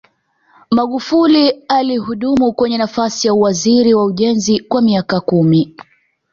magufuli 0.71 1.49
alihudumu 1.49 2.53
kwenye 2.53 2.77
nafasi 2.77 3.27
ya 3.27 3.33
uwaziri 3.33 3.93
wa 3.93 4.05
ujenzi 4.05 4.59
kwa 4.59 4.81
miaka 4.81 5.19
kumi 5.19 5.75